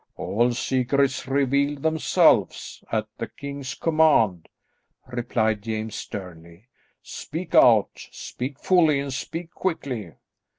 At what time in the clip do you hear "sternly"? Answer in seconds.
5.93-6.69